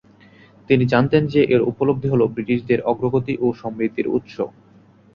তিনি 0.69 0.83
জানতেন 0.85 1.23
যে 1.27 1.41
এর 1.45 1.61
উপলব্ধি 1.63 2.07
হল 2.09 2.21
ব্রিটিশদের 2.27 2.79
অগ্রগতি 2.83 3.33
ও 3.41 3.57
সমৃদ্ধির 3.61 4.07
উৎস। 4.09 4.35